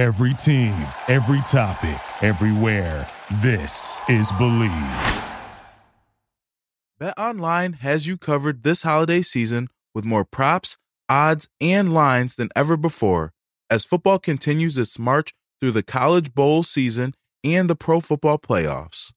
[0.00, 3.06] Every team, every topic, everywhere.
[3.42, 5.28] This is Bleav.
[6.98, 10.78] Bet Online has you covered this holiday season with more props,
[11.10, 13.34] odds, and lines than ever before
[13.68, 17.12] as football continues its march through the college bowl season
[17.44, 19.12] and the pro football playoffs.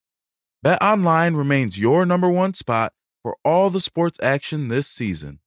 [0.64, 2.92] Bet Online remains your number one spot
[3.22, 5.40] for all the sports action this season.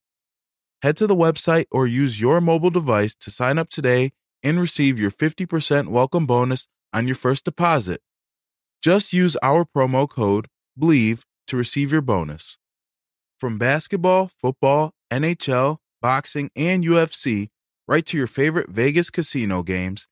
[0.80, 4.12] Head to the website or use your mobile device to sign up today
[4.42, 8.00] and receive your 50% welcome bonus on your first deposit.
[8.82, 12.58] Just use our promo code BLEAV to receive your bonus.
[13.38, 17.48] From basketball, football, NHL, boxing, and UFC,
[17.88, 20.06] right to your favorite Vegas casino games,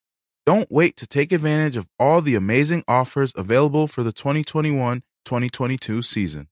[0.47, 6.03] don't wait to take advantage of all the amazing offers available for the 2021 2022
[6.03, 6.49] season.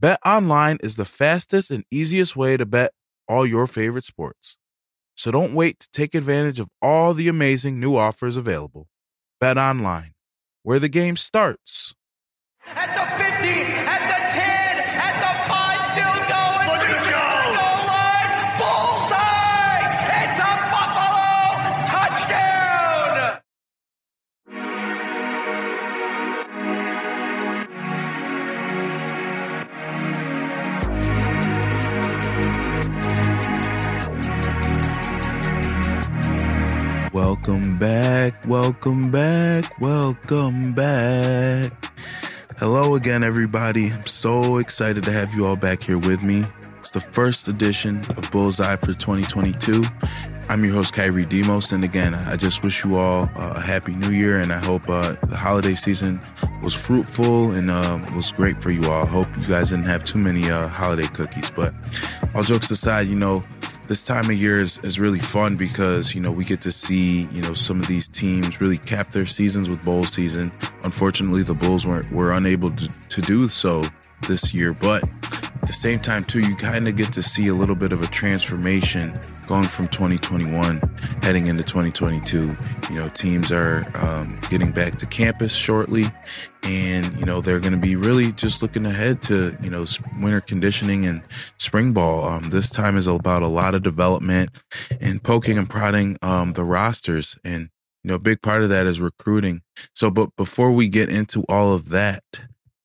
[0.00, 2.92] Bet online is the fastest and easiest way to bet
[3.28, 4.56] all your favorite sports.
[5.20, 8.88] So don't wait to take advantage of all the amazing new offers available.
[9.38, 10.12] Bet online,
[10.62, 11.94] where the game starts.
[38.50, 41.72] Welcome back, welcome back.
[42.58, 43.92] Hello again, everybody.
[43.92, 46.44] I'm so excited to have you all back here with me.
[46.80, 49.84] It's the first edition of Bullseye for 2022.
[50.48, 53.94] I'm your host, Kyrie Demos, and again, I just wish you all uh, a happy
[53.94, 56.20] new year, and I hope uh, the holiday season
[56.64, 59.04] was fruitful and uh, was great for you all.
[59.04, 61.72] I hope you guys didn't have too many uh, holiday cookies, but
[62.34, 63.44] all jokes aside, you know,
[63.90, 67.22] this time of year is, is really fun because you know we get to see
[67.32, 70.52] you know some of these teams really cap their seasons with bowl season.
[70.84, 73.82] Unfortunately the bulls weren't were unable to, to do so
[74.28, 75.02] this year but
[75.70, 78.06] the same time too you kind of get to see a little bit of a
[78.08, 79.16] transformation
[79.46, 80.80] going from 2021
[81.22, 82.56] heading into 2022
[82.90, 86.06] you know teams are um, getting back to campus shortly
[86.64, 89.86] and you know they're going to be really just looking ahead to you know
[90.20, 91.22] winter conditioning and
[91.56, 92.24] spring ball.
[92.24, 94.50] Um, this time is about a lot of development
[95.00, 97.70] and poking and prodding um, the rosters and
[98.02, 99.62] you know a big part of that is recruiting.
[99.94, 102.24] So but before we get into all of that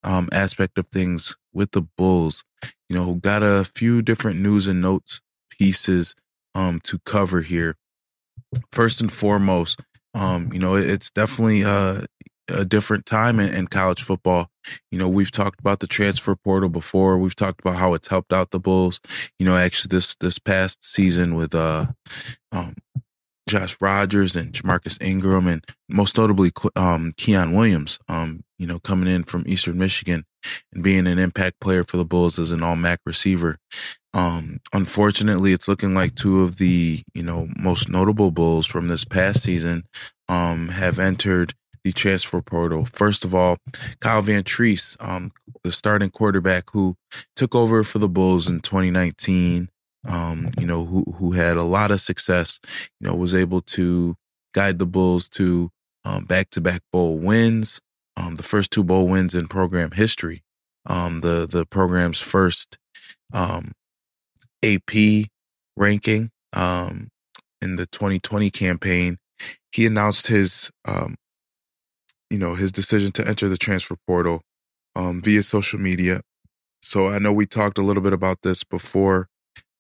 [0.03, 2.43] um, aspect of things with the bulls
[2.89, 6.15] you know got a few different news and notes pieces
[6.53, 7.75] um, to cover here
[8.71, 9.79] first and foremost
[10.13, 12.01] um, you know it's definitely uh,
[12.47, 14.49] a different time in, in college football.
[14.91, 17.17] You know, we've talked about the transfer portal before.
[17.17, 18.99] We've talked about how it's helped out the Bulls.
[19.39, 21.87] You know, actually this this past season with uh
[22.51, 22.75] um
[23.47, 29.13] Josh Rogers and Jamarcus Ingram and most notably um Quian Williams, um, you know, coming
[29.13, 30.25] in from Eastern Michigan
[30.73, 33.57] and being an impact player for the Bulls as an all MAC receiver.
[34.13, 39.03] Um, unfortunately, it's looking like two of the, you know, most notable Bulls from this
[39.03, 39.83] past season
[40.27, 42.85] um have entered the transfer portal.
[42.85, 43.57] First of all,
[44.01, 45.31] Kyle Vantrease, um,
[45.63, 46.95] the starting quarterback who
[47.35, 49.69] took over for the Bulls in 2019,
[50.07, 52.59] um, you know, who who had a lot of success,
[52.99, 54.15] you know, was able to
[54.55, 55.69] guide the Bulls to
[56.05, 57.81] um, back-to-back bowl wins,
[58.17, 60.43] um, the first two bowl wins in program history,
[60.85, 62.77] um, the the program's first
[63.33, 63.73] um,
[64.63, 65.27] AP
[65.75, 67.09] ranking um,
[67.61, 69.17] in the 2020 campaign.
[69.71, 71.15] He announced his um,
[72.29, 74.41] you know his decision to enter the transfer portal
[74.95, 76.21] um, via social media.
[76.81, 79.27] So I know we talked a little bit about this before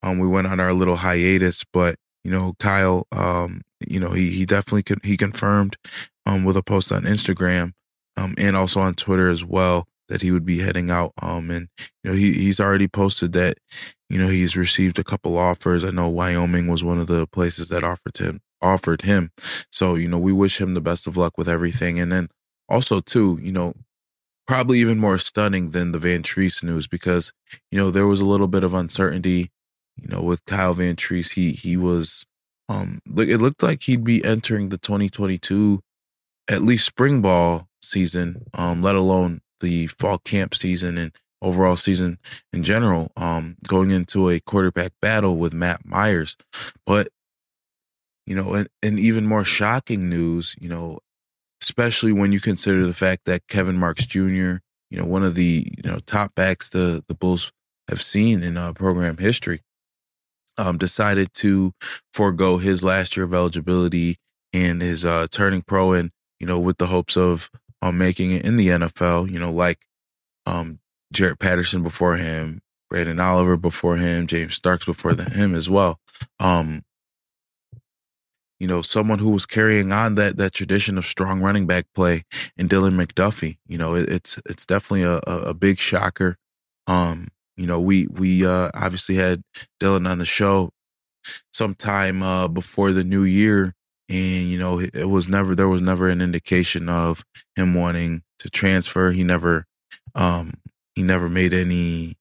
[0.03, 4.31] um, we went on our little hiatus, but you know Kyle, um, you know he
[4.31, 5.77] he definitely he confirmed
[6.25, 7.73] um, with a post on Instagram
[8.17, 11.13] um, and also on Twitter as well that he would be heading out.
[11.21, 11.67] Um, and
[12.03, 13.57] you know he he's already posted that
[14.09, 15.83] you know he's received a couple offers.
[15.83, 19.31] I know Wyoming was one of the places that offered him offered him.
[19.71, 21.99] So you know we wish him the best of luck with everything.
[21.99, 22.29] And then
[22.69, 23.73] also too, you know,
[24.47, 27.33] probably even more stunning than the Vantrease news because
[27.71, 29.51] you know there was a little bit of uncertainty.
[29.97, 32.25] You know, with Kyle Vantrease, he he was
[32.69, 35.81] um it looked like he'd be entering the 2022
[36.47, 42.17] at least spring ball season, um, let alone the fall camp season and overall season
[42.53, 46.37] in general, um, going into a quarterback battle with Matt Myers.
[46.85, 47.09] But
[48.25, 50.99] you know, and, and even more shocking news, you know,
[51.61, 54.57] especially when you consider the fact that Kevin Marks Jr.,
[54.89, 57.51] you know, one of the you know top backs the the Bulls
[57.87, 59.61] have seen in uh, program history,
[60.57, 61.73] um, decided to
[62.13, 64.17] forego his last year of eligibility
[64.53, 67.49] and is uh, turning pro and you know with the hopes of
[67.85, 69.31] um, making it in the NFL.
[69.31, 69.79] You know, like
[70.45, 70.79] um,
[71.13, 72.61] Jaret Patterson before him,
[72.91, 75.99] Branden Oliver before him, James Starks before the, him as well.
[76.39, 76.83] Um,
[78.59, 82.23] you know, someone who was carrying on that that tradition of strong running back play
[82.57, 83.57] in Dylan McDuffie.
[83.67, 86.37] You know, it, it's it's definitely a, a, a big shocker.
[86.87, 87.27] Um,
[87.57, 89.43] you know, we we uh, obviously had
[89.79, 90.71] Dylan on the show
[91.51, 93.75] sometime uh, before the new year,
[94.09, 97.23] and you know, it, was never there was never an indication of
[97.55, 99.11] him wanting to transfer.
[99.11, 99.65] He never
[100.13, 100.53] um,
[100.93, 102.17] he never made any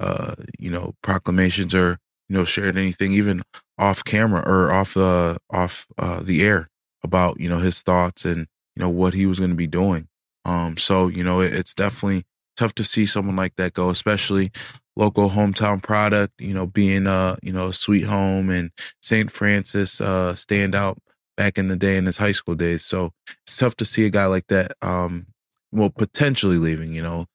[0.00, 1.98] uh, you know proclamations or
[2.28, 3.42] you know shared anything even
[3.78, 6.68] off camera or off the off uh, the air
[7.02, 10.08] about you know his thoughts and you know what he was going to be doing.
[10.44, 12.24] Um, so you know it, it's definitely
[12.56, 14.50] tough to see someone like that go, especially
[14.96, 16.32] local hometown product.
[16.38, 18.70] You know, being uh you know sweet home and
[19.02, 19.30] St.
[19.30, 20.98] Francis uh stand out
[21.36, 22.84] back in the day in his high school days.
[22.84, 23.12] So
[23.44, 24.72] it's tough to see a guy like that.
[24.82, 25.26] Um,
[25.72, 26.92] well, potentially leaving.
[26.92, 27.26] You know,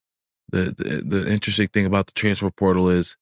[0.49, 3.17] the the, the interesting thing about the transfer portal is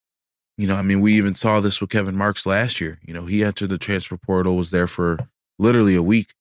[0.60, 3.00] you know, I mean, we even saw this with Kevin Marks last year.
[3.02, 5.18] You know, he entered the transfer portal, was there for
[5.58, 6.34] literally a week,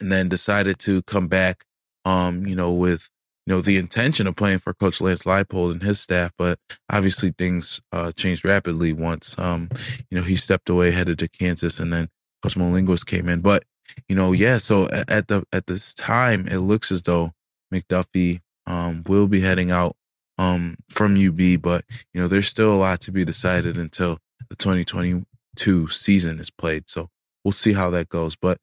[0.00, 1.64] and then decided to come back.
[2.04, 3.08] Um, you know, with
[3.46, 6.58] you know the intention of playing for Coach Lance Leipold and his staff, but
[6.90, 9.68] obviously things uh, changed rapidly once um,
[10.10, 12.08] you know he stepped away, headed to Kansas, and then
[12.42, 13.40] Coach Mo Linguist came in.
[13.40, 13.64] But
[14.08, 14.58] you know, yeah.
[14.58, 17.32] So at, at the at this time, it looks as though
[17.72, 19.96] McDuffie um, will be heading out
[20.38, 24.18] um, from UB, but you know, there's still a lot to be decided until
[24.48, 26.88] the 2022 season is played.
[26.88, 27.08] So
[27.44, 28.36] we'll see how that goes.
[28.36, 28.58] But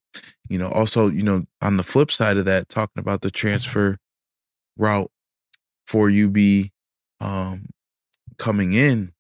[0.48, 3.98] you know, also, you know, on the flip side of that, talking about the transfer
[4.78, 5.12] route
[5.86, 6.38] for UB
[7.20, 7.70] um,
[8.38, 9.12] coming in,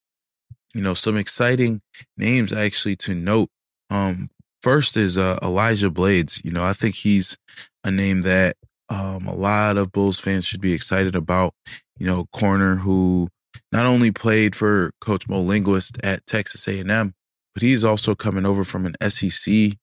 [0.73, 1.81] you know, some exciting
[2.17, 3.49] names actually to note.
[3.89, 4.29] Um,
[4.65, 6.41] first is uh, Elijah Blades.
[6.43, 7.37] You know, I think he's
[7.83, 8.57] a name that
[8.89, 11.53] um, a lot of Bulls fans should be excited about
[11.97, 13.29] you know, corner who
[13.71, 17.13] not only played for Coach Mo Linguist at Texas A&M,
[17.53, 19.77] but he's also coming over from an SEC,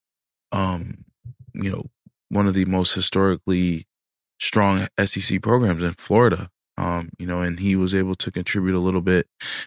[0.52, 1.04] um,
[1.54, 1.86] you know,
[2.28, 3.86] one of the most historically
[4.38, 6.50] strong SEC programs in Florida.
[6.78, 9.26] Um, you know, and he was able to contribute a little bit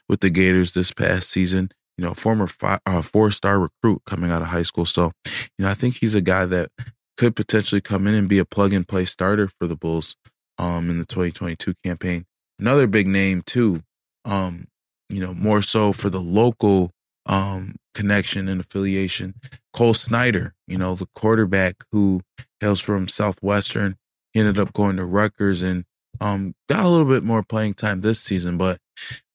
[0.10, 1.72] with the Gators this past season.
[1.98, 4.86] You know, former five, uh, four-star recruit coming out of high school.
[4.86, 6.70] So, you know, I think he's a guy that
[7.18, 10.18] could potentially come in and be a plug-and-play starter for the Bulls
[10.58, 12.26] um, in the 2022 campaign
[12.60, 13.82] another big name too.
[14.24, 14.68] Um,
[15.10, 16.92] you know, more so for the local
[17.28, 19.34] um connection and affiliation.
[19.74, 22.22] Cole Snyder, you know, the quarterback who
[22.60, 23.96] hails from Southwestern,
[24.34, 25.86] he ended up going to Rutgers and
[26.22, 28.80] um got a little bit more playing time this season, but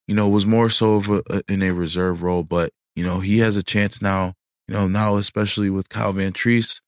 [0.07, 2.43] you know, was more so of a, a, in a reserve role.
[2.43, 4.33] But you know, he has a chance now.
[4.67, 6.81] You know, now especially with Kyle Vantrease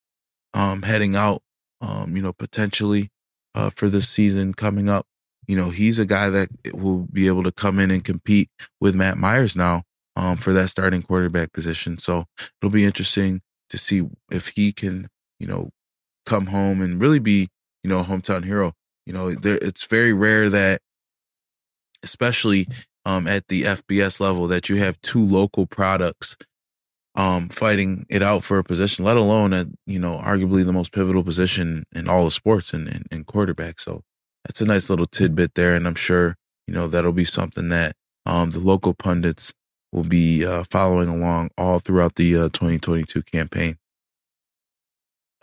[0.54, 1.42] um heading out,
[1.82, 3.10] um, you know, potentially
[3.56, 5.06] uh for this season coming up
[5.48, 8.50] you know, he's a guy that will be able to come in and compete
[8.80, 9.84] with Matt Myers now
[10.16, 11.98] um, for that starting quarterback position.
[11.98, 12.26] So
[12.62, 15.70] it'll be interesting to see if he can, you know,
[16.26, 17.50] come home and really be,
[17.84, 18.74] you know, a hometown hero.
[19.06, 20.82] You know, there, it's very rare that,
[22.04, 22.68] especially
[23.06, 26.38] um, at the FBS level, that you have two local products
[27.16, 30.92] um, fighting it out for a position, let alone at you know arguably the most
[30.92, 33.80] pivotal position in all of sports and in, in quarterback.
[33.80, 34.04] So
[34.46, 36.36] that's a nice little tidbit there, and I'm sure
[36.68, 37.96] you know that'll be something that
[38.26, 39.54] um, the local pundits
[39.92, 43.78] will be uh, following along all throughout the uh, 2022 campaign.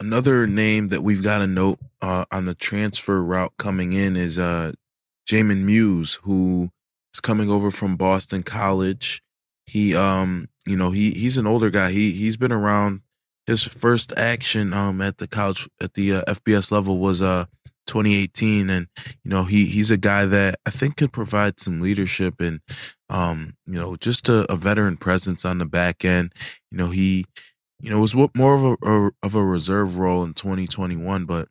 [0.00, 4.38] Another name that we've got to note uh, on the transfer route coming in is
[4.38, 4.72] uh,
[5.28, 6.70] Jahmin Muse, who
[7.14, 9.22] is coming over from Boston College.
[9.66, 11.92] He, um, you know, he he's an older guy.
[11.92, 13.00] He he's been around.
[13.46, 17.46] His first action um, at the college at the uh, FBS level was uh
[17.86, 18.86] 2018 and
[19.24, 22.60] you know he he's a guy that I think could provide some leadership and
[23.08, 26.32] um you know just a, a veteran presence on the back end
[26.70, 27.24] you know he
[27.80, 31.48] you know was more of a, a, of a reserve role in 2021 but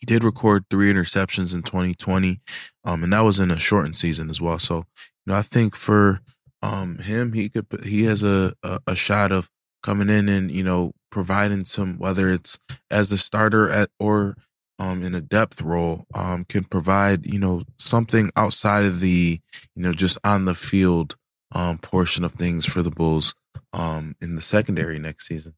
[0.00, 2.40] he did record three interceptions in 2020
[2.84, 5.76] um and that was in a shortened season as well so you know I think
[5.76, 6.20] for
[6.62, 9.48] um him he could he has a, a, a shot of
[9.82, 12.58] coming in and you know providing some whether it's
[12.90, 14.36] as a starter at or
[14.78, 19.40] um, in a depth role um, can provide you know something outside of the
[19.76, 21.16] you know just on the field
[21.52, 23.34] um, portion of things for the Bulls
[23.72, 25.54] um, in the secondary next season.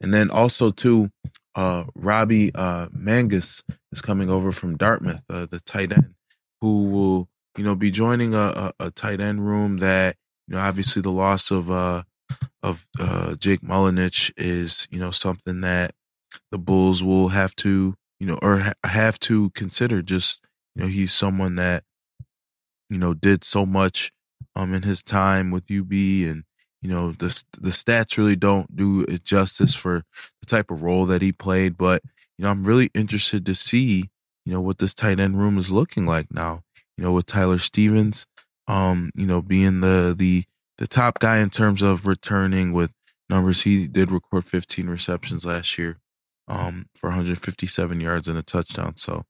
[0.00, 1.10] And then also too,
[1.54, 6.14] uh, Robbie uh, Mangus is coming over from Dartmouth, uh, the tight end,
[6.60, 10.16] who will you know be joining a, a, a, tight end room that
[10.48, 12.02] you know obviously the loss of uh,
[12.62, 15.94] of uh, Jake Mullinich is you know something that
[16.50, 20.00] the Bulls will have to, you know, or ha- have to consider.
[20.00, 20.40] Just,
[20.74, 21.84] you know, he's someone that,
[22.88, 24.12] you know, did so much
[24.54, 26.44] um in his time with UB and
[26.82, 30.04] you know the the stats really don't do it justice for
[30.40, 32.02] the type of role that he played but
[32.38, 34.10] you know I'm really interested to see
[34.44, 36.62] you know what this tight end room is looking like now
[36.96, 38.26] you know with Tyler Stevens
[38.68, 40.44] um you know being the the
[40.78, 42.90] the top guy in terms of returning with
[43.28, 45.98] numbers he did record 15 receptions last year
[46.48, 49.24] um for 157 yards and a touchdown so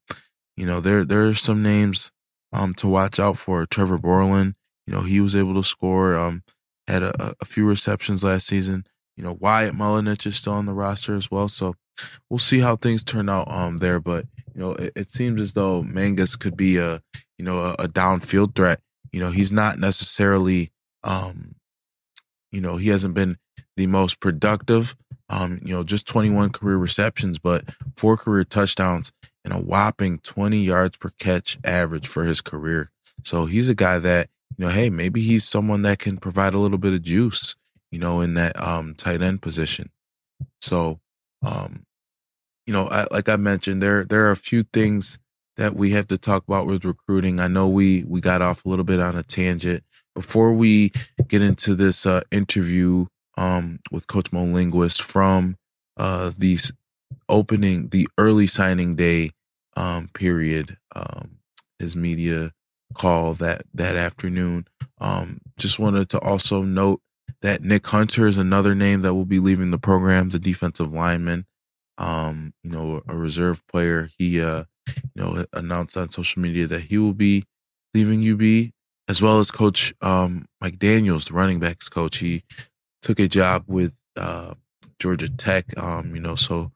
[0.57, 2.11] you know there there are some names
[2.51, 4.55] um to watch out for Trevor Borland
[4.85, 6.15] you know, he was able to score.
[6.15, 6.43] Um,
[6.87, 8.85] had a, a few receptions last season.
[9.17, 11.49] You know, Wyatt Mullinich is still on the roster as well.
[11.49, 11.75] So
[12.29, 13.99] we'll see how things turn out um there.
[13.99, 17.01] But you know, it, it seems as though Mangus could be a
[17.37, 18.79] you know a, a, downfield threat.
[19.11, 20.71] You know, he's not necessarily
[21.03, 21.55] um,
[22.51, 23.37] you know, he hasn't been
[23.75, 24.95] the most productive.
[25.29, 27.65] Um, you know, just 21 career receptions, but
[27.97, 29.11] four career touchdowns
[29.43, 32.91] and a whopping 20 yards per catch average for his career.
[33.23, 36.59] So he's a guy that you know, hey, maybe he's someone that can provide a
[36.59, 37.55] little bit of juice,
[37.93, 39.91] you know, in that um, tight end position.
[40.61, 40.99] So,
[41.43, 41.85] um,
[42.65, 45.19] you know, I, like I mentioned, there there are a few things
[45.57, 47.39] that we have to talk about with recruiting.
[47.39, 49.83] I know we we got off a little bit on a tangent.
[50.15, 50.91] Before we
[51.27, 53.05] get into this uh, interview
[53.37, 55.55] um, with Coach Mo Linguist from
[55.95, 56.71] uh, these
[57.29, 59.33] opening the early signing day
[59.77, 61.37] um, period, um,
[61.77, 62.53] his media
[62.95, 64.65] call that that afternoon.
[64.99, 67.01] Um, just wanted to also note
[67.43, 71.45] that Nick Hunter is another name that will be leaving the program, the defensive lineman.
[71.99, 74.09] Um, you know, a reserve player.
[74.17, 77.43] He uh, you know, announced on social media that he will be
[77.93, 78.71] leaving UB,
[79.07, 82.17] as well as Coach um, Mike Daniels, the running backs coach.
[82.17, 82.43] He
[83.01, 84.55] took a job with uh,
[84.99, 85.65] Georgia Tech.
[85.77, 86.71] Um, you know, so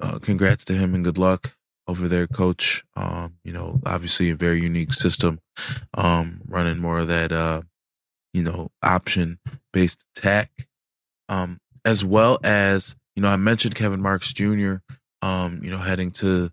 [0.00, 1.52] uh, congrats to him and good luck
[1.86, 2.84] over there, coach.
[2.96, 5.40] Um, you know, obviously a very unique system,
[5.94, 7.62] um, running more of that, uh,
[8.34, 9.38] you know, option
[9.72, 10.50] based attack,
[11.30, 14.76] um, as well as, you know, I mentioned Kevin Marks Jr.,
[15.22, 16.50] um, you know, heading to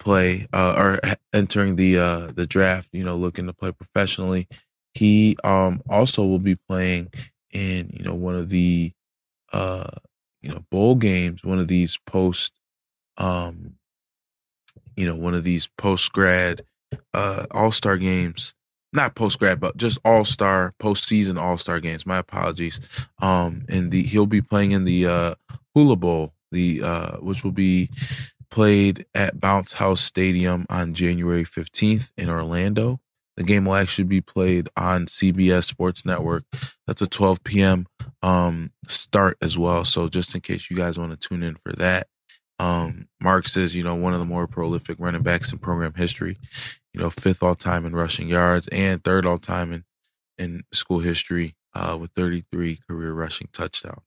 [0.00, 1.00] play, uh, or
[1.32, 4.48] entering the, uh, the draft, you know, looking to play professionally.
[4.94, 7.12] He, um, also will be playing
[7.52, 8.92] in, you know, one of the,
[9.52, 9.90] uh,
[10.42, 12.54] you know, bowl games, one of these post,
[13.18, 13.74] um,
[14.96, 16.64] you know, one of these post grad
[17.14, 18.54] uh, all star games,
[18.92, 22.06] not post grad, but just all star postseason all star games.
[22.06, 22.80] My apologies.
[23.20, 25.34] Um, and the he'll be playing in the uh,
[25.74, 27.90] Hula Bowl, the uh, which will be
[28.50, 33.00] played at Bounce House Stadium on January fifteenth in Orlando.
[33.36, 36.42] The game will actually be played on CBS Sports Network.
[36.88, 37.86] That's a 12 p.m.
[38.20, 39.84] Um, start as well.
[39.84, 42.08] So just in case you guys want to tune in for that,
[42.58, 43.08] um,
[43.56, 46.36] is, you know, one of the more prolific running backs in program history.
[46.92, 49.84] You know, fifth all time in rushing yards and third all time in
[50.38, 54.02] in school history uh, with 33 career rushing touchdowns.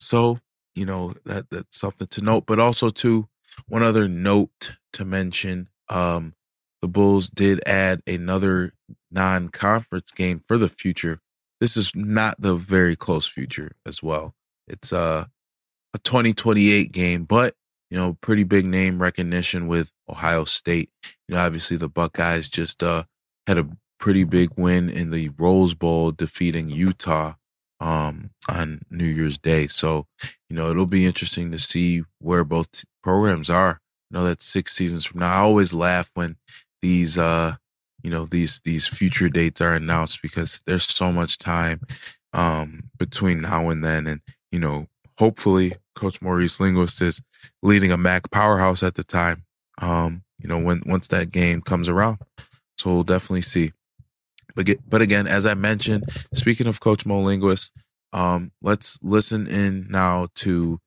[0.00, 0.40] So,
[0.74, 2.44] you know, that that's something to note.
[2.46, 3.28] But also, too,
[3.66, 6.34] one other note to mention: um,
[6.82, 8.72] the Bulls did add another
[9.10, 11.20] non-conference game for the future.
[11.60, 14.34] This is not the very close future as well.
[14.68, 15.24] It's uh,
[15.94, 17.56] a 2028 game, but
[17.90, 20.90] you know, pretty big name recognition with Ohio State.
[21.28, 23.04] You know, obviously the Buckeyes just uh,
[23.46, 23.68] had a
[23.98, 27.34] pretty big win in the Rose Bowl, defeating Utah
[27.80, 29.66] um, on New Year's Day.
[29.66, 30.06] So,
[30.48, 33.80] you know, it'll be interesting to see where both programs are.
[34.10, 35.34] You know, that's six seasons from now.
[35.34, 36.36] I always laugh when
[36.82, 37.56] these, uh,
[38.02, 41.80] you know, these these future dates are announced because there's so much time
[42.32, 44.86] um, between now and then, and you know,
[45.18, 47.20] hopefully, Coach Maurice Linguist is
[47.62, 49.44] leading a MAC powerhouse at the time.
[49.80, 52.18] Um, you know, when once that game comes around,
[52.76, 53.72] so we'll definitely see.
[54.54, 56.04] But get, but again, as I mentioned,
[56.34, 57.70] speaking of Coach Mo Linguist,
[58.12, 60.80] um, let's listen in now to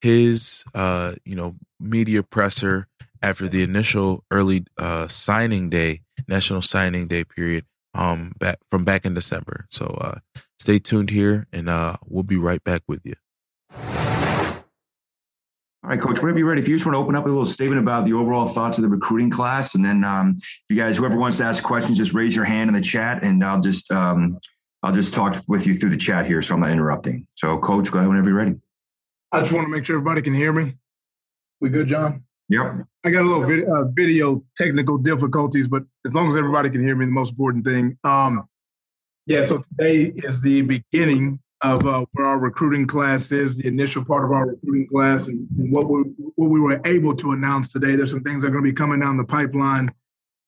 [0.00, 2.86] his uh, you know media presser
[3.22, 9.06] after the initial early uh, signing day, national signing day period, um, back from back
[9.06, 9.66] in December.
[9.70, 10.18] So uh,
[10.58, 13.14] stay tuned here, and uh, we'll be right back with you.
[15.84, 17.44] All right, Coach, whenever you're ready, if you just want to open up a little
[17.44, 21.18] statement about the overall thoughts of the recruiting class, and then um, you guys, whoever
[21.18, 24.38] wants to ask questions, just raise your hand in the chat, and I'll just um,
[24.82, 27.26] I'll just talk with you through the chat here, so I'm not interrupting.
[27.34, 28.54] So, Coach, go ahead whenever you're ready.
[29.30, 30.74] I just want to make sure everybody can hear me.
[31.60, 32.24] We good, John?
[32.48, 32.86] Yep.
[33.04, 36.80] I got a little video, uh, video technical difficulties, but as long as everybody can
[36.80, 37.98] hear me, the most important thing.
[38.04, 38.48] Um,
[39.26, 39.44] yeah.
[39.44, 44.24] So today is the beginning of uh, where our recruiting class is, the initial part
[44.24, 46.02] of our recruiting class, and, and, what we
[46.36, 47.96] what we were able to announce today.
[47.96, 49.90] There's some things that are going to be coming down the pipeline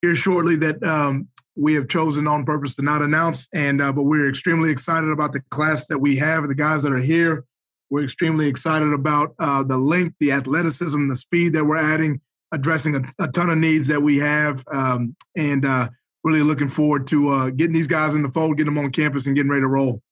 [0.02, 3.48] here shortly that um, we have chosen on purpose to not announce.
[3.54, 6.92] And uh, but we're extremely excited about the class that we have, the guys that
[6.92, 7.44] are here.
[7.88, 12.20] We're extremely excited about uh, the length, the athleticism, the speed that we're adding,
[12.52, 15.88] addressing a, a ton of needs that we have, um, and uh,
[16.24, 19.26] really looking forward to uh, getting these guys in the fold, getting them on campus,
[19.26, 20.02] and getting ready to roll.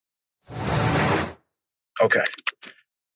[2.01, 2.23] Okay.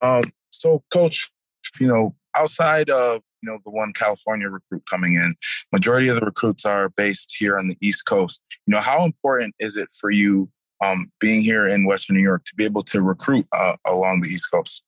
[0.02, 1.30] Um, so, Coach,
[1.78, 5.34] you know, outside of you know the one California recruit coming in,
[5.72, 8.40] majority of the recruits are based here on the East Coast.
[8.66, 10.50] You know, how important is it for you
[10.82, 14.28] um, being here in Western New York to be able to recruit uh, along the
[14.28, 14.82] East Coast?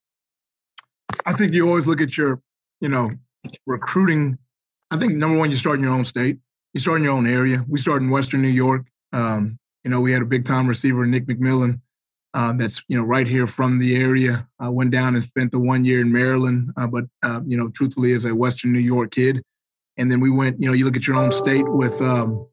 [1.25, 2.41] I think you always look at your,
[2.81, 3.11] you know,
[3.65, 4.37] recruiting.
[4.91, 6.39] I think number one, you start in your own state.
[6.73, 7.63] You start in your own area.
[7.67, 8.85] We start in Western New York.
[9.11, 11.79] Um, you know, we had a big time receiver, Nick McMillan,
[12.33, 14.47] uh, that's you know right here from the area.
[14.59, 17.69] I went down and spent the one year in Maryland, uh, but uh, you know,
[17.69, 19.43] truthfully, as a Western New York kid,
[19.97, 20.59] and then we went.
[20.59, 22.47] You know, you look at your own state with um,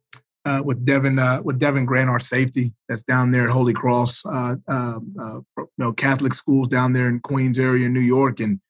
[0.45, 4.23] uh, with Devin uh, with Devin Grant, our safety that's down there at Holy Cross,
[4.27, 5.15] uh, um,
[5.57, 8.61] you know Catholic schools down there in Queens area, in New York, and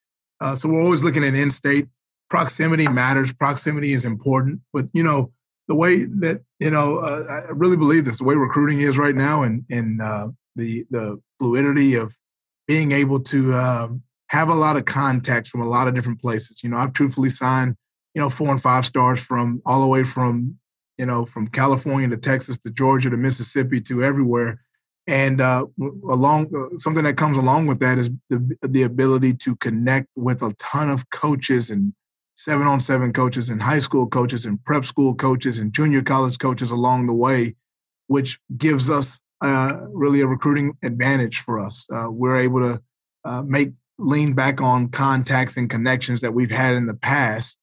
[0.57, 1.89] so we're always looking at in-state.
[2.29, 3.33] Proximity matters.
[3.33, 5.33] Proximity is important, but you know
[5.67, 8.19] the way that you know I really believe this.
[8.19, 10.01] The way recruiting is right now, and and
[10.61, 12.15] the the fluidity of
[12.69, 16.63] being able to um, have a lot of contacts from a lot of different places.
[16.63, 17.77] You know, I've truthfully signed
[18.15, 20.59] you know four and five stars from all the way from
[21.01, 24.61] you know, from California to Texas to Georgia to Mississippi to everywhere.
[25.07, 25.65] And uh,
[26.11, 30.43] along uh, something that comes along with that is the the ability to connect with
[30.43, 31.95] a ton of coaches and
[32.35, 36.39] seven on seven coaches and high school coaches and prep school coaches and junior college
[36.39, 37.57] coaches along the way,
[38.09, 41.87] which gives us uh, really a recruiting advantage for us.
[41.93, 42.83] Uh, we're able to
[43.25, 47.57] uh, make lean back on contacts and connections that we've had in the past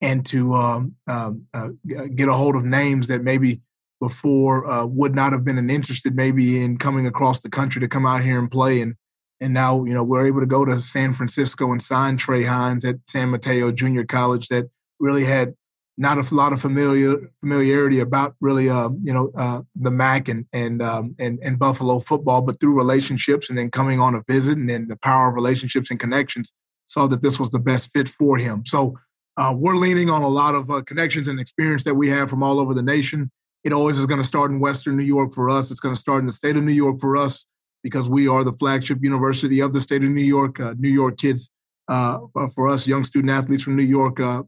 [0.00, 1.68] and to um, um uh,
[2.14, 3.60] get a hold of names that maybe
[4.00, 8.06] before uh, would not have been interested maybe in coming across the country to come
[8.06, 8.94] out here and play and
[9.40, 12.84] and now you know we're able to go to San Francisco and sign Trey Hines
[12.84, 15.54] at San Mateo Junior College that really had
[15.98, 20.46] not a lot of familiar familiarity about really uh, you know uh, the MAC and
[20.52, 24.56] and, um, and and Buffalo football, but through relationships and then coming on a visit
[24.56, 26.52] and then the power of relationships and connections
[26.86, 28.64] saw that this was the best fit for him.
[28.66, 28.98] So
[29.36, 32.42] uh, we're leaning on a lot of uh, connections and experience that we have from
[32.42, 33.30] all over the nation.
[33.64, 35.70] It always is going to start in Western New York for us.
[35.70, 37.46] It's going to start in the state of New York for us
[37.82, 40.60] because we are the flagship university of the state of New York.
[40.60, 41.48] Uh, New York kids,
[41.88, 44.42] uh, uh, for us, young student athletes from New York, uh,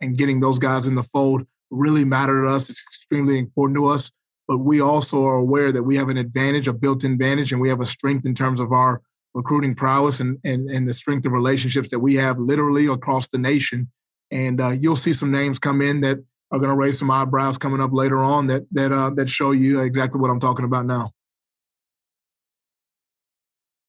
[0.00, 2.68] and getting those guys in the fold really matter to us.
[2.68, 4.10] It's extremely important to us.
[4.48, 7.68] But we also are aware that we have an advantage, a built-in advantage, and we
[7.68, 9.00] have a strength in terms of our
[9.34, 13.38] recruiting prowess and, and, and the strength of relationships that we have literally across the
[13.38, 13.88] nation
[14.32, 16.18] and uh, you'll see some names come in that
[16.50, 19.52] are going to raise some eyebrows coming up later on that that uh, that show
[19.52, 21.12] you exactly what I'm talking about now.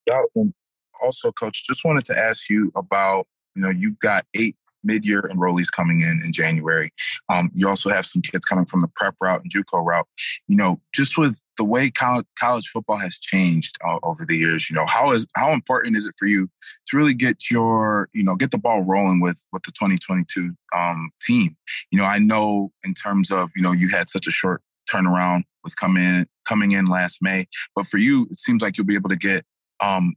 [0.05, 0.53] Yeah, and
[1.03, 5.71] also, coach, just wanted to ask you about you know you've got eight mid-year enrollees
[5.71, 6.91] coming in in January.
[7.29, 10.07] Um, you also have some kids coming from the prep route and JUCO route.
[10.47, 14.69] You know, just with the way college, college football has changed uh, over the years,
[14.69, 16.49] you know, how is how important is it for you
[16.87, 21.11] to really get your, you know, get the ball rolling with with the 2022 um,
[21.25, 21.55] team?
[21.91, 24.61] You know, I know in terms of, you know, you had such a short
[24.91, 28.87] turnaround with coming in coming in last May, but for you, it seems like you'll
[28.87, 29.45] be able to get
[29.79, 30.15] um,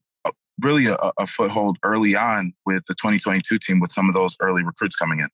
[0.61, 4.65] really a, a, foothold early on with the 2022 team with some of those early
[4.65, 5.29] recruits coming in.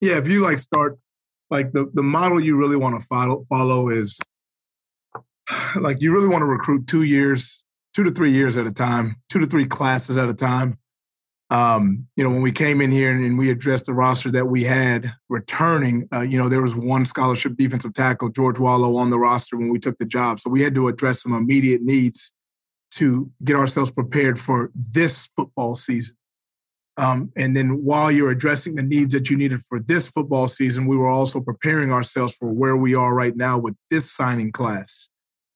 [0.00, 0.98] Yeah, if you like start
[1.50, 4.18] like the the model you really want to follow follow is
[5.76, 9.16] like you really want to recruit two years, two to three years at a time,
[9.28, 10.78] two to three classes at a time.
[11.50, 14.46] Um, you know, when we came in here and, and, we addressed the roster that
[14.46, 19.10] we had returning, uh, you know, there was one scholarship defensive tackle, George Wallow, on
[19.10, 20.38] the roster when we took the job.
[20.38, 22.30] So we had to address some immediate needs
[22.92, 26.16] to get ourselves prepared for this football season.
[26.96, 30.86] Um, and then while you're addressing the needs that you needed for this football season,
[30.86, 35.08] we were also preparing ourselves for where we are right now with this signing class.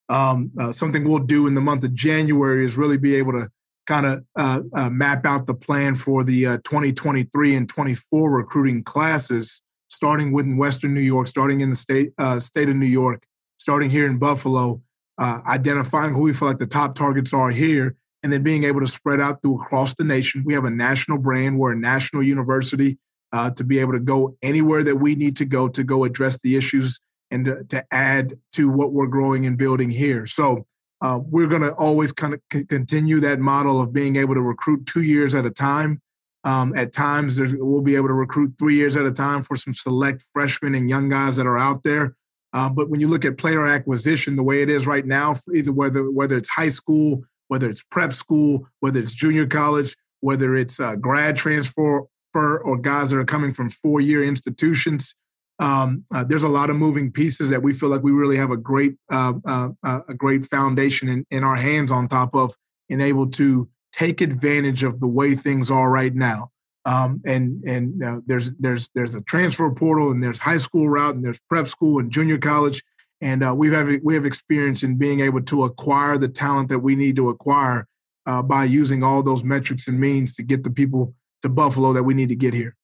[0.09, 3.51] Um, uh, something we'll do in the month of January is really be able to
[3.87, 8.83] kind of uh, uh, map out the plan for the uh, 2023 and 24 recruiting
[8.83, 13.25] classes, starting with Western New York, starting in the state uh, state of New York,
[13.59, 14.81] starting here in Buffalo,
[15.19, 18.81] uh, identifying who we feel like the top targets are here, and then being able
[18.81, 20.43] to spread out through across the nation.
[20.45, 21.59] We have a national brand.
[21.59, 22.99] We're a national university
[23.33, 26.39] uh, to be able to go anywhere that we need to go to go address
[26.43, 27.01] the issues
[27.31, 30.27] and to, to add to what we're growing and building here.
[30.27, 30.67] So
[31.01, 34.41] Uh, we're going to always kind of c- continue that model of being able to
[34.41, 36.01] recruit two years at a time.
[36.45, 39.75] Um, at times, we'll be able to recruit three years at a time for some
[39.75, 42.17] select freshmen and young guys that are out there.
[42.55, 45.73] Uh, but when you look at player acquisition, the way it is right now, either
[45.73, 50.79] whether whether it's high school, whether it's prep school, whether it's junior college, whether it's
[50.81, 55.15] uh, grad transfer or guys that are coming from four-year institutions,
[55.59, 58.51] um, uh, there's a lot of moving pieces that we feel like we really have
[58.51, 62.55] a great uh, uh, uh, a great foundation in, in our hands on top of
[62.91, 66.51] and able to take advantage of the way things are right now.
[66.87, 71.15] Um, and and uh, there's there's there's a transfer portal and there's high school route
[71.15, 72.83] and there's prep school and junior college,
[73.21, 76.81] and uh, we've have we have experience in being able to acquire the talent that
[76.81, 77.87] we need to acquire
[78.27, 82.03] uh, by using all those metrics and means to get the people to Buffalo that
[82.03, 82.77] we need to get here.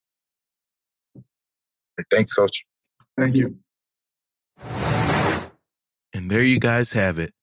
[2.09, 2.65] Thanks, Coach.
[3.19, 3.57] Thank you.
[6.13, 7.33] And there you guys have it.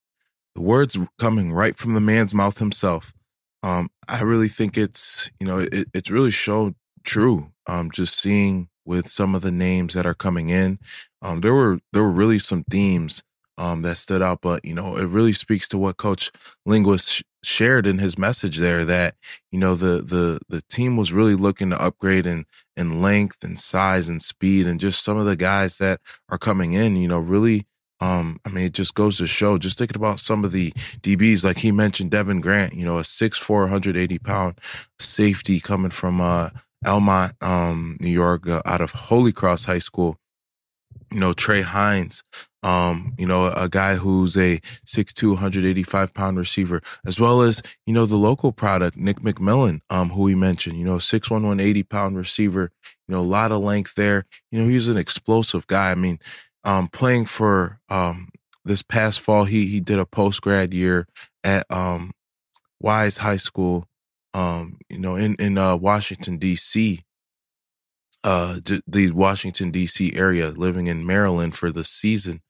[0.55, 3.15] The words coming right from the man's mouth himself.
[3.63, 7.53] Um, I really think it's you know it, it's really shown true.
[7.67, 10.79] Um, just seeing with some of the names that are coming in,
[11.23, 13.23] um, there were there were really some themes
[13.59, 14.41] um, that stood out.
[14.43, 16.31] But you know, it really speaks to what Coach
[16.67, 18.85] Linguist sh- shared in his message there.
[18.85, 19.17] That
[19.53, 23.59] you know the the the team was really looking to upgrade in in length and
[23.61, 26.97] size and speed, and just some of the guys that are coming in.
[26.97, 27.67] You know, really
[28.01, 31.43] um, I mean, it just goes to show, just thinking about some of the DBs,
[31.43, 34.61] like he mentioned, Devin Grant, you know, a 6'4, 180 pound
[35.01, 36.51] safety coming from uh,
[36.85, 40.17] Elmont, um, New York, uh, out of Holy Cross High School.
[41.11, 42.23] You know, Trey Hines,
[42.63, 47.95] um, you know, a guy who's a 6'2, 185 pound receiver, as well as, you
[47.95, 52.17] know, the local product, Nick McMillan, um, who we mentioned, you know, 6'1, 180 pound
[52.19, 52.71] receiver,
[53.07, 54.27] you know, a lot of length there.
[54.51, 55.91] You know, he's an explosive guy.
[55.91, 56.19] I mean,
[56.65, 58.29] um, playing for um,
[58.65, 59.45] this past fall.
[59.45, 61.07] He he did a post grad year
[61.45, 62.13] at um,
[62.81, 63.87] Wise High School,
[64.35, 67.05] um, you know, in in uh, Washington D.C.
[68.25, 70.15] Uh, d- the Washington D.C.
[70.15, 72.43] area, living in Maryland for the season.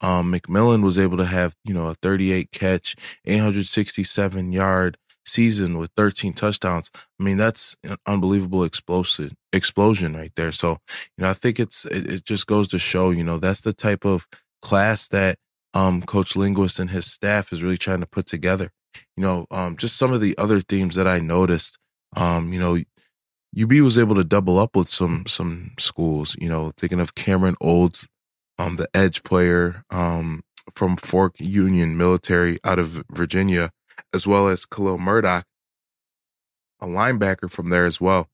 [0.00, 5.90] Um, McMillan was able to have you know a 38 catch, 867 yard season with
[5.96, 6.90] 13 touchdowns.
[6.94, 10.52] I mean, that's an unbelievable explosive explosion right there.
[10.52, 10.78] So,
[11.16, 13.72] you know, I think it's it, it just goes to show, you know, that's the
[13.72, 14.26] type of
[14.62, 15.38] class that
[15.74, 18.70] um Coach Linguist and his staff is really trying to put together.
[19.16, 21.78] You know, um just some of the other themes that I noticed.
[22.14, 22.78] Um, you know,
[23.60, 27.56] UB was able to double up with some some schools, you know, thinking of Cameron
[27.60, 28.08] Olds,
[28.58, 30.42] um, the edge player um
[30.74, 33.70] from Fork Union Military out of Virginia
[34.12, 35.46] as well as Khalil Murdoch,
[36.80, 38.28] a linebacker from there as well.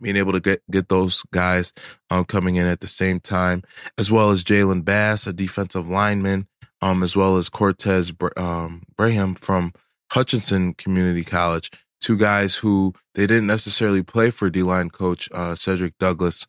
[0.00, 1.72] Being able to get get those guys
[2.10, 3.62] um, coming in at the same time,
[3.96, 6.46] as well as Jalen Bass, a defensive lineman,
[6.80, 9.72] um, as well as Cortez um, Braham from
[10.12, 11.70] Hutchinson Community College.
[12.00, 16.46] Two guys who they didn't necessarily play for D line coach uh, Cedric Douglas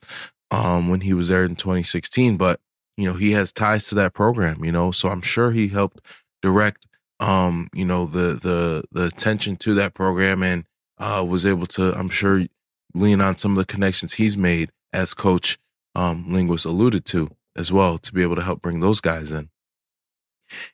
[0.52, 2.60] um, when he was there in 2016, but
[2.98, 4.64] you know he has ties to that program.
[4.64, 6.02] You know, so I'm sure he helped
[6.44, 6.86] direct
[7.20, 10.66] um, you know, the the the attention to that program and
[10.98, 12.46] uh, was able to, I'm sure,
[12.94, 15.58] lean on some of the connections he's made as coach
[15.96, 19.50] um, linguist alluded to as well to be able to help bring those guys in.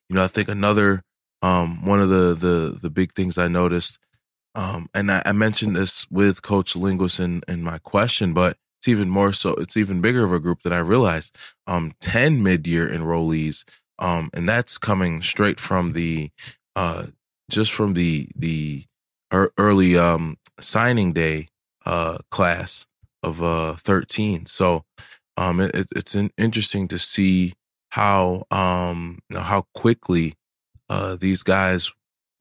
[0.10, 1.04] You know, I think another
[1.42, 4.00] um, one of the the the big things I noticed,
[4.56, 8.88] um, and I, I mentioned this with Coach Linguist in in my question, but it's
[8.88, 9.52] even more so.
[9.56, 11.36] It's even bigger of a group than I realized.
[11.68, 13.64] Um, ten mid year enrollees
[14.00, 16.32] um, and that's coming straight from the
[16.76, 17.08] uh,
[17.50, 18.86] just from the the
[19.58, 21.48] early um, signing day
[21.86, 22.86] uh, class
[23.24, 24.46] of uh, 13.
[24.46, 24.84] So
[25.38, 27.54] um, it, it's interesting to see
[27.90, 30.36] how um, you know, how quickly
[30.90, 31.92] uh, these guys.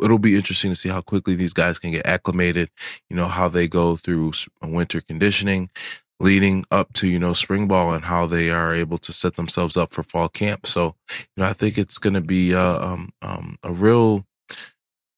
[0.03, 2.69] It'll be interesting to see how quickly these guys can get acclimated.
[3.09, 5.71] You know how they go through winter conditioning
[6.21, 9.77] leading up to you know spring ball and how they are able to set themselves
[9.77, 10.67] up for fall camp.
[10.67, 14.27] So you know I think it's going to be uh, um, um, a real,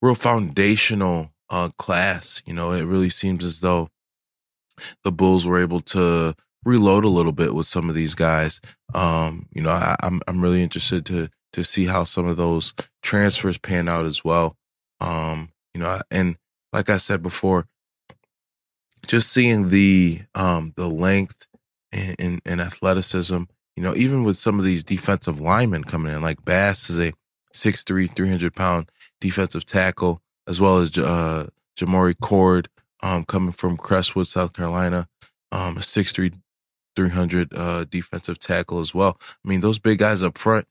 [0.03, 2.43] real foundational uh, class.
[2.47, 3.91] You know, it really seems as though
[5.05, 8.61] the Bulls were able to reload a little bit with some of these guys.
[8.95, 12.75] Um, you know, I, I'm I'm really interested to to see how some of those
[13.03, 14.57] transfers pan out as well.
[15.01, 16.37] Um, you know, and
[16.73, 17.67] like I said before,
[19.07, 21.47] just seeing the um the length
[21.93, 23.43] and, and, and, athleticism,
[23.77, 27.13] you know, even with some of these defensive linemen coming in, like Bass is a
[27.55, 28.91] 6'3", 300 pound
[29.21, 32.69] defensive tackle, as well as uh Jamori Cord,
[33.03, 35.09] um, coming from Crestwood, South Carolina,
[35.53, 36.35] um, a 6'3",
[36.97, 39.19] 300 uh defensive tackle as well.
[39.45, 40.67] I mean, those big guys up front,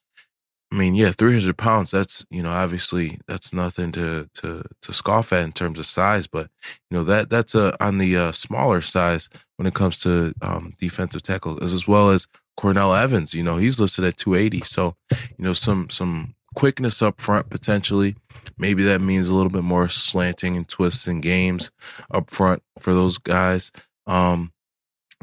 [0.71, 5.32] I mean, yeah, 300 pounds, that's, you know, obviously that's nothing to, to, to scoff
[5.32, 6.49] at in terms of size, but,
[6.89, 10.73] you know, that, that's a, on the uh, smaller size when it comes to um,
[10.80, 14.65] defensive tackles as, as well as Cornell Evans, you know, he's listed at 280.
[14.65, 18.15] So, you know, some, some quickness up front potentially.
[18.58, 21.71] Maybe that means a little bit more slanting and twists and games
[22.12, 23.71] up front for those guys.
[24.08, 24.51] Um,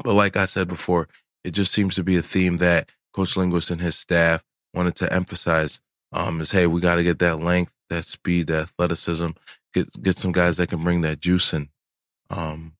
[0.03, 1.07] but like I said before,
[1.43, 5.11] it just seems to be a theme that Coach Linguist and his staff wanted to
[5.13, 5.79] emphasize
[6.11, 9.29] um, is hey, we got to get that length, that speed, that athleticism,
[9.73, 11.69] get get some guys that can bring that juice in.
[12.29, 12.73] Um,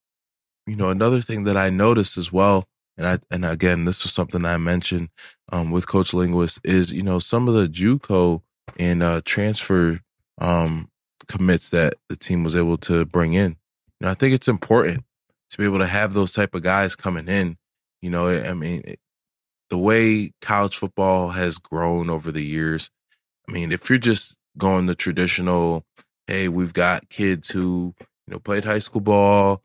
[0.66, 4.14] you know, another thing that I noticed as well, and I and again, this was
[4.14, 5.10] something I mentioned
[5.52, 8.42] um, with Coach Linguist is you know some of the JUCO
[8.78, 10.00] and uh, transfer
[10.40, 10.90] um,
[11.28, 13.58] commits that the team was able to bring in.
[14.00, 15.04] You know, I think it's important
[15.50, 17.58] to be able to have those type of guys coming in.
[18.02, 18.96] You know, I mean,
[19.74, 22.92] the way college football has grown over the years,
[23.50, 25.84] I mean, if you're just going the traditional,
[26.28, 29.64] hey, we've got kids who, you know, played high school ball,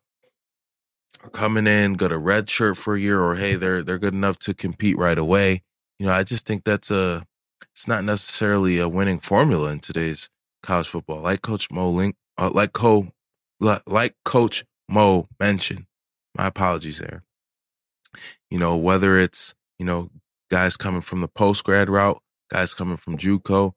[1.23, 4.15] are coming in, got a red shirt for a year, or hey, they're they're good
[4.15, 5.63] enough to compete right away.
[5.99, 7.27] You know, I just think that's a
[7.75, 10.31] it's not necessarily a winning formula in today's
[10.63, 11.21] college football.
[11.21, 13.09] Like Coach Mo Link, uh, like Co,
[13.61, 15.85] like Coach Mo mentioned.
[16.35, 17.25] My apologies there.
[18.51, 20.11] You know, whether it's you know,
[20.51, 23.73] guys coming from the post grad route, guys coming from JUCO,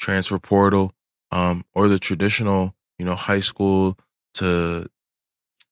[0.00, 0.92] transfer portal,
[1.30, 3.98] um, or the traditional, you know, high school
[4.34, 4.88] to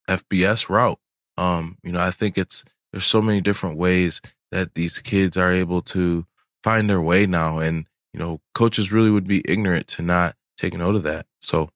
[0.08, 0.98] FBS route.
[1.36, 4.20] Um, you know, I think it's there's so many different ways
[4.52, 6.26] that these kids are able to
[6.62, 10.74] find their way now, and you know, coaches really would be ignorant to not take
[10.74, 11.26] note of that.
[11.42, 11.70] So,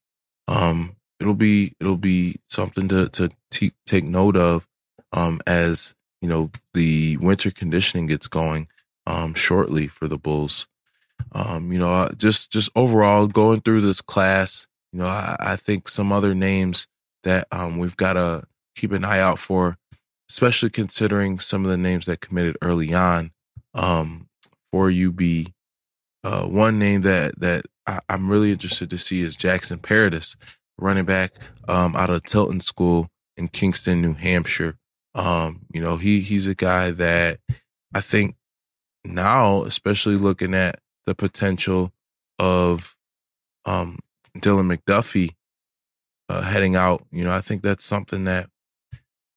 [0.46, 4.66] um, it'll be it'll be something to to t- take note of
[5.12, 8.68] um, as you know the winter conditioning gets going
[9.06, 10.66] um, shortly for the Bulls.
[11.32, 15.88] Um, you know, just just overall going through this class, you know, I, I think
[15.88, 16.86] some other names
[17.24, 18.44] that um, we've got to
[18.76, 19.76] keep an eye out for,
[20.30, 23.32] especially considering some of the names that committed early on
[23.74, 24.28] um,
[24.70, 25.20] for UB.
[26.24, 30.36] Uh, one name that that I, am really interested to see is Jackson Paradis,
[30.78, 31.32] running back
[31.68, 34.76] um, out of Tilton School in Kingston, New Hampshire.
[35.14, 37.40] Um, you know, he he's a guy that
[37.94, 38.36] I think
[39.04, 41.92] now, especially looking at the potential
[42.38, 42.94] of
[43.64, 43.98] um,
[44.36, 45.34] Dylan McDuffie
[46.28, 48.50] uh, heading out, you know, I think that's something that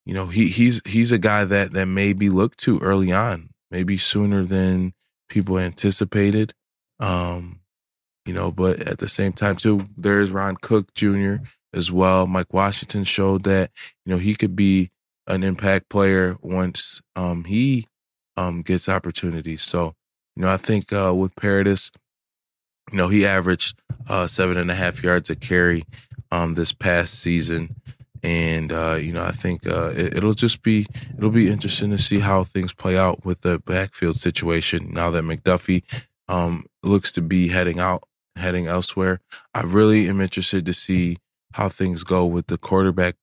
[0.06, 3.50] you know he he's he's a guy that that may be looked to early on,
[3.70, 4.94] maybe sooner than
[5.30, 6.54] people anticipated.
[7.00, 7.62] Um,
[8.26, 11.36] you know, but at the same time too, there's Ron Cook Jr.
[11.74, 12.28] as well.
[12.28, 13.72] Mike Washington showed that
[14.06, 14.92] you know he could be
[15.32, 17.88] an impact player once um, he
[18.38, 19.62] um, gets opportunities.
[19.62, 19.96] So,
[20.36, 21.92] you know, I think uh, with Paradis,
[22.92, 25.84] you know, he averaged uh, seven and a half yards a carry
[26.32, 27.76] um, this past season.
[28.24, 30.86] And uh, you know, I think uh, it, will just be
[31.18, 35.24] it'll be interesting to see how things play out with the backfield situation now that
[35.24, 35.82] McDuffie
[36.28, 38.04] um, looks to be heading out,
[38.36, 39.22] heading elsewhere.
[39.56, 41.18] I really am interested to see
[41.54, 43.16] how things go with the quarterback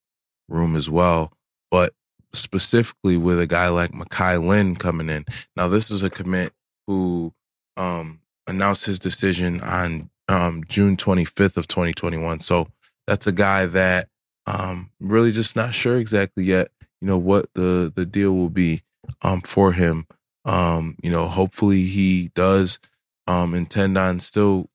[0.49, 1.33] room as well.
[1.71, 1.95] But
[2.35, 5.25] specifically with a guy like Makai Lynn coming in.
[5.57, 6.53] Now, this is a commit
[6.87, 7.33] who
[7.77, 12.41] um, announced his decision on um, June 25th of 2021.
[12.41, 12.69] So
[13.07, 14.09] that's a guy that
[14.47, 18.83] um, really just not sure exactly yet, you know, what the the deal will be
[19.23, 20.07] um, for him.
[20.45, 22.79] Um, you know, hopefully he does
[23.27, 24.69] um, intend on still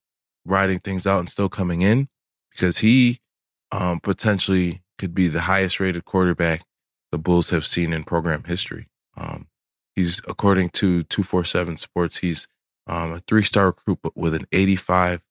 [0.45, 2.07] riding things out and still coming in
[2.51, 3.19] because he
[3.71, 6.61] um, potentially could be the highest rated quarterback
[7.13, 8.89] the Bulls have seen in program history.
[9.15, 9.45] Um,
[9.95, 12.47] he's, according to 247 Sports, he's
[12.87, 15.21] um, a three star recruit with an 85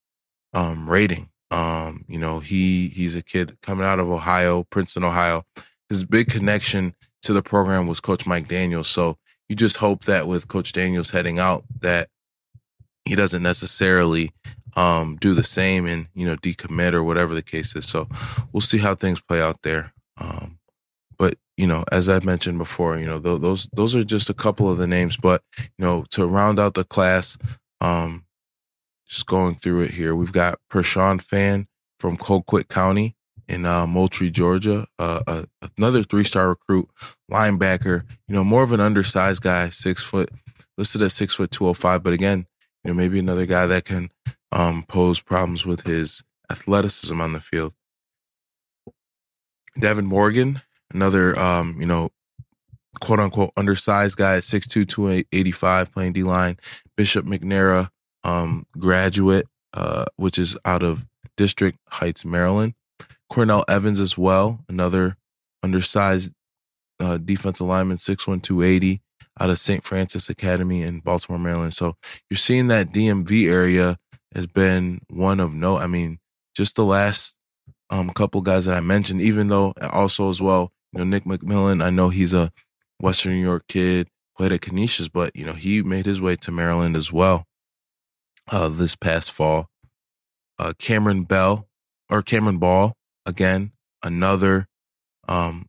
[0.55, 1.29] um, rating.
[1.51, 5.45] Um, you know, he he's a kid coming out of Ohio, Princeton, Ohio.
[5.89, 8.87] His big connection to the program was Coach Mike Daniels.
[8.87, 9.19] So
[9.49, 12.11] you just hope that with Coach Daniels heading out, that
[13.05, 14.31] he doesn't necessarily
[14.77, 17.87] um, do the same and you know decommit or whatever the case is.
[17.87, 18.09] So
[18.53, 19.93] we'll see how things play out there.
[20.17, 20.61] Um,
[21.63, 24.69] you know, as I've mentioned before, you know, th- those those are just a couple
[24.69, 25.17] of the names.
[25.17, 27.39] But you know, to round out the class,
[27.81, 28.25] um,
[29.07, 31.69] just going through it here, we've got Pershawn Fan
[32.01, 33.15] from Colquitt County
[33.47, 34.89] in uh, Moultrie, Georgia.
[34.99, 35.43] Uh, uh,
[35.79, 36.89] another three-star recruit,
[37.31, 38.03] linebacker.
[38.27, 40.31] You know, more of an undersized guy, six foot,
[40.77, 42.03] listed at six foot two hundred oh five.
[42.03, 42.45] But again,
[42.83, 44.11] you know, maybe another guy that can
[44.51, 47.73] um, pose problems with his athleticism on the field.
[49.79, 50.61] Devin Morgan
[50.95, 52.11] another um, you know,
[53.01, 56.59] quote unquote undersized guy at 6'2, 285 playing D line.
[56.97, 57.89] Bishop McNair
[58.25, 61.05] um, graduate, uh, which is out of
[61.37, 62.75] District Heights, Maryland.
[63.31, 65.17] Cornell Evans as well, another
[65.63, 66.33] undersized
[67.01, 69.01] uh, defensive lineman, 6'1", 280,
[69.41, 69.83] out of St.
[69.83, 71.73] Francis Academy in Baltimore, Maryland.
[71.73, 71.97] So
[72.29, 73.99] you're seeing that DMV area
[74.35, 75.79] has been one of no.
[75.79, 76.19] I mean,
[76.55, 77.35] just the last
[77.89, 81.83] um, couple guys that I mentioned, even though also as well, you know, Nick McMillan,
[81.83, 82.53] I know he's a
[83.01, 86.51] Western New York kid, played at Canisius, but, you know, he made his way to
[86.51, 87.47] Maryland as well
[88.49, 89.69] uh, this past fall.
[90.59, 91.67] Uh, Cameron Bell
[92.11, 92.95] or Cameron Ball,
[93.27, 94.69] again, another
[95.29, 95.67] um,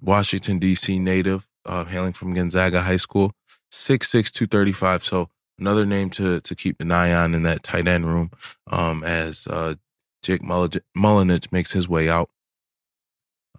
[0.00, 0.98] Washington, D.C.
[0.98, 3.32] native, uh, hailing from Gonzaga High School,
[3.72, 5.04] 6'6, 235.
[5.04, 8.30] So another name to to keep an eye on in that tight end room
[8.68, 9.74] um, as uh,
[10.22, 12.30] Jake Mullinich makes his way out.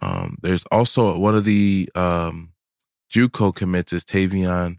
[0.01, 2.51] Um, there's also one of the um,
[3.13, 4.77] JUCO commits is Tavion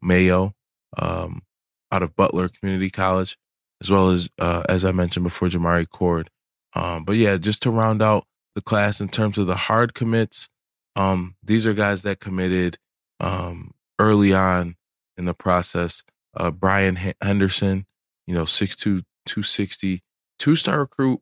[0.00, 0.54] Mayo
[0.98, 1.42] um,
[1.90, 3.36] out of Butler Community College,
[3.82, 6.30] as well as uh, as I mentioned before, Jamari Cord.
[6.74, 10.48] Um, but yeah, just to round out the class in terms of the hard commits,
[10.96, 12.78] um, these are guys that committed
[13.20, 14.76] um, early on
[15.16, 16.02] in the process.
[16.34, 17.86] Uh, Brian Henderson,
[18.26, 20.02] you know, 6'2", 260,
[20.38, 21.20] two-star recruit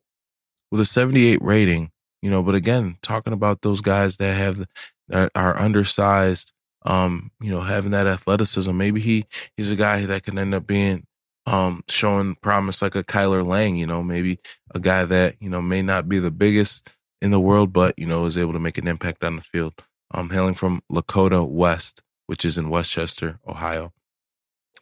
[0.70, 1.90] with a 78 rating,
[2.22, 4.66] you know, but again, talking about those guys that have
[5.08, 6.52] that are undersized,
[6.84, 8.76] um, you know, having that athleticism.
[8.76, 11.06] Maybe he he's a guy that can end up being
[11.46, 14.38] um showing promise like a Kyler Lang, you know, maybe
[14.74, 16.88] a guy that, you know, may not be the biggest
[17.22, 19.74] in the world, but you know, is able to make an impact on the field.
[20.12, 23.92] Um hailing from Lakota West, which is in Westchester, Ohio.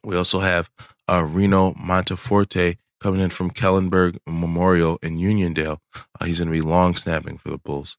[0.05, 0.70] We also have
[1.09, 5.78] uh, Reno Monteforte coming in from Kellenberg Memorial in Uniondale.
[5.94, 7.96] Uh, he's going to be long snapping for the Bulls.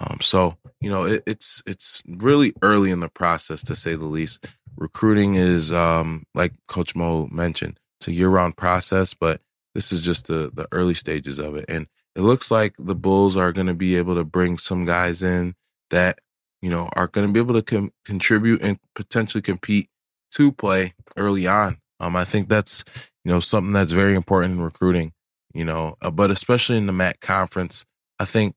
[0.00, 4.04] Um, so you know it, it's it's really early in the process to say the
[4.04, 4.46] least.
[4.76, 9.40] Recruiting is um, like Coach Mo mentioned, it's a year-round process, but
[9.74, 13.36] this is just the the early stages of it, and it looks like the Bulls
[13.36, 15.54] are going to be able to bring some guys in
[15.90, 16.20] that
[16.62, 19.88] you know are going to be able to com- contribute and potentially compete
[20.32, 21.78] to play early on.
[22.00, 22.84] Um, I think that's
[23.28, 25.12] you know something that's very important in recruiting.
[25.52, 27.84] You know, uh, but especially in the MAC conference,
[28.18, 28.54] I think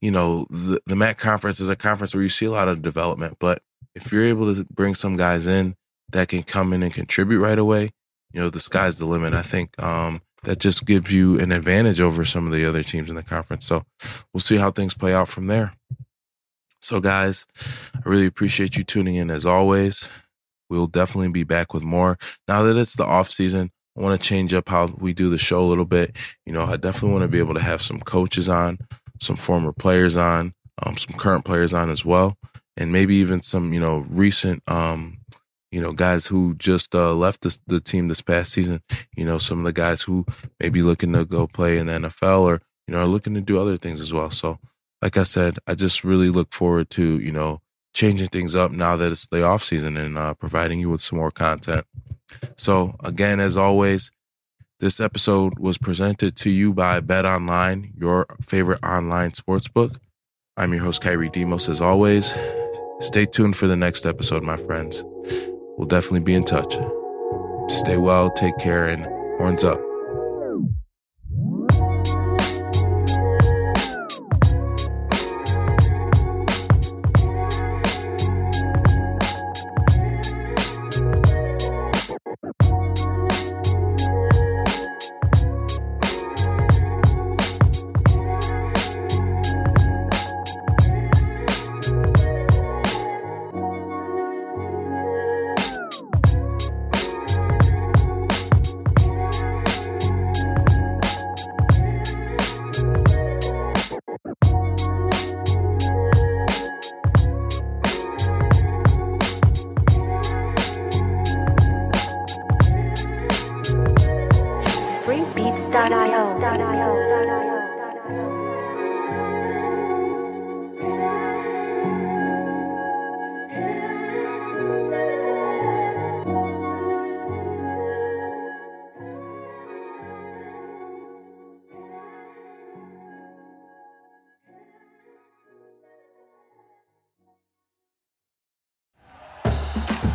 [0.00, 2.82] you know the the MAC conference is a conference where you see a lot of
[2.82, 3.36] development.
[3.38, 3.62] But
[3.94, 5.76] if you're able to bring some guys in
[6.10, 7.92] that can come in and contribute right away,
[8.32, 9.34] you know the sky's the limit.
[9.34, 13.08] I think um, that just gives you an advantage over some of the other teams
[13.08, 13.66] in the conference.
[13.66, 13.84] So
[14.32, 15.74] we'll see how things play out from there.
[16.82, 17.46] So, guys,
[17.94, 20.08] I really appreciate you tuning in as always.
[20.68, 22.18] We'll definitely be back with more.
[22.48, 25.38] Now that it's the off season, I want to change up how we do the
[25.38, 26.14] show a little bit.
[26.46, 28.78] You know, I definitely want to be able to have some coaches on,
[29.20, 32.36] some former players on, um, some current players on as well,
[32.76, 35.18] and maybe even some, you know, recent, um,
[35.72, 38.80] you know, guys who just uh, left the, the team this past season.
[39.16, 40.24] You know, some of the guys who
[40.60, 43.40] may be looking to go play in the NFL or, you know, are looking to
[43.40, 44.30] do other things as well.
[44.30, 44.60] So,
[45.02, 47.60] like I said, I just really look forward to, you know,
[47.98, 51.18] changing things up now that it's the off season and uh, providing you with some
[51.18, 51.84] more content.
[52.56, 54.12] So again, as always,
[54.78, 59.96] this episode was presented to you by Bet Online, your favorite online sportsbook.
[60.56, 62.32] I'm your host, Kyrie Demos, as always.
[63.00, 65.02] Stay tuned for the next episode, my friends.
[65.76, 66.74] We'll definitely be in touch.
[67.68, 69.04] Stay well, take care, and
[69.38, 69.87] horns up.